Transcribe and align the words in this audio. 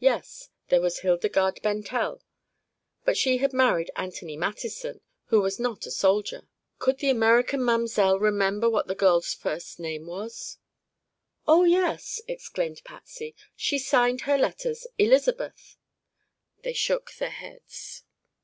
Yes; 0.00 0.48
there 0.70 0.80
was 0.80 0.98
Hildegarde 0.98 1.60
Bentel, 1.62 2.20
but 3.04 3.16
she 3.16 3.36
had 3.36 3.52
married 3.52 3.92
Anthony 3.94 4.36
Mattison, 4.36 5.00
who 5.26 5.40
was 5.40 5.60
not 5.60 5.86
a 5.86 5.92
soldier. 5.92 6.48
Could 6.80 6.98
the 6.98 7.10
American 7.10 7.62
mamselle 7.62 8.18
remember 8.18 8.68
what 8.68 8.88
the 8.88 8.96
girl's 8.96 9.32
first 9.34 9.78
name 9.78 10.08
was? 10.08 10.58
"Oh, 11.46 11.62
yes!" 11.62 12.20
exclaimed 12.26 12.82
Patsy. 12.82 13.36
"She 13.54 13.78
signed 13.78 14.22
her 14.22 14.36
letters 14.36 14.84
'Elizabeth.'" 14.98 15.76
They 16.64 16.72
shook 16.72 17.12
their 17.12 17.30
heads. 17.30 18.02